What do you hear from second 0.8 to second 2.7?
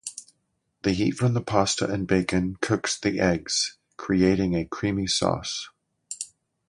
The heat from the pasta and bacon